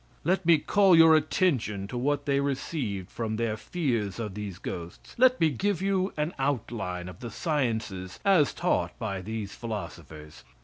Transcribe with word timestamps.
Let 0.23 0.47
me 0.47 0.57
call 0.57 0.95
your 0.95 1.13
attention 1.15 1.85
to 1.89 1.95
what 1.95 2.25
they 2.25 2.39
received 2.39 3.11
from 3.11 3.35
their 3.35 3.55
fears 3.55 4.17
of 4.17 4.33
these 4.33 4.57
ghosts. 4.57 5.13
Let 5.15 5.39
me 5.39 5.51
give 5.51 5.79
you 5.79 6.11
an 6.17 6.33
outline 6.39 7.07
of 7.07 7.19
the 7.19 7.29
sciences 7.29 8.19
as 8.25 8.51
taught 8.51 8.97
by 8.97 9.21
those 9.21 9.53
philosophers. 9.53 10.43